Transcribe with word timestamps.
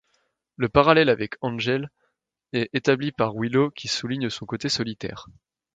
Le 0.57 0.67
parallèle 0.67 1.09
avec 1.09 1.35
Angel 1.41 1.91
est 2.53 2.71
établi 2.73 3.11
par 3.11 3.35
Willow 3.35 3.69
qui 3.69 3.87
souligne 3.87 4.31
son 4.31 4.47
côté 4.47 4.67
solitaire. 4.67 5.27